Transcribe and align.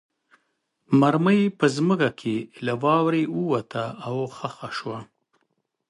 مرمۍ 0.99 1.41
په 1.59 1.65
ځمکه 1.75 2.09
کې 2.19 2.35
له 2.65 2.73
واورې 2.83 3.23
ووته 3.37 3.83
او 4.07 4.15
خښه 4.35 4.69
شوه 4.77 4.99